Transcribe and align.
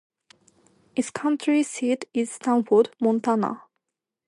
Its 0.95 1.11
county 1.11 1.61
seat 1.61 2.05
is 2.11 2.31
Stanford, 2.31 2.89
Montana. 2.99 3.61